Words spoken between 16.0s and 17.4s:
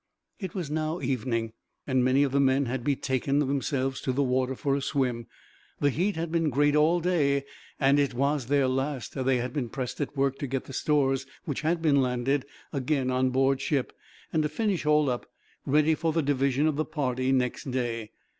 the division of the party,